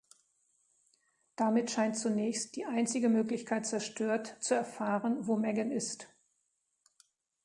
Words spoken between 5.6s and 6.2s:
ist.